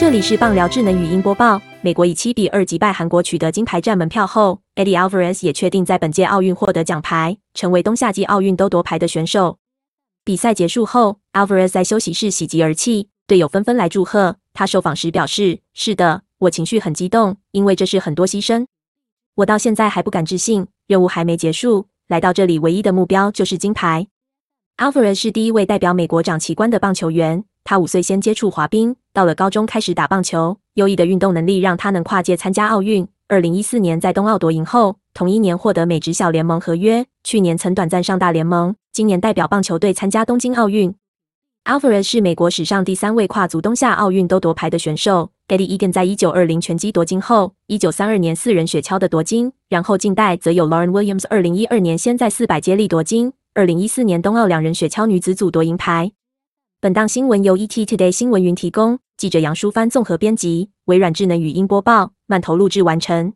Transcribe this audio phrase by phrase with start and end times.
[0.00, 1.60] 这里是棒聊智能语音播报。
[1.82, 9.58] 美国以七比二击败韩国，取得金牌战门票后，Eddie Alvarez 也确定在本届奥运获得奖牌，成为冬夏季奥运都夺牌的选手。
[10.24, 14.36] 比赛结束后，Alvarez 在休息室喜极而泣，队友纷纷来祝贺。
[14.54, 18.64] 他受访时表示：“是的，我情绪很激动，因为这是很多牺牲。
[19.34, 24.06] 我到现在还不敢置信，任务还没结束，来到这里唯一的目标就是金牌。”
[24.80, 27.44] Alvarez 是第一位代表美国长旗官的棒球员。
[27.62, 30.58] 他五岁先接触滑冰，到了高中开始打棒球。
[30.74, 33.06] 优异的运动能力让他能跨界参加奥运。
[33.28, 37.04] 二零一四年在冬奥夺银后，同一年获得美职小联盟合约。
[37.22, 40.94] 去年曾短暂上大联盟，今年代表棒球队参加东京奥运。
[41.64, 45.30] Alvarez 是美国史上第三位跨足冬夏奥运都夺牌的选手。
[45.48, 56.12] Eddie Egan 在一九二零拳击夺金后，一九三二年四人雪橇的夺金，然后近代则有 Lauren Williams 二零一二年先在四百接力夺金，二零一四年冬奥两人雪橇女子组夺银牌。
[56.82, 63.34] 本档新闻由 ET Today 新闻云提供，记者杨淑帆综合编辑，微软智能语音播报，慢投录制完成。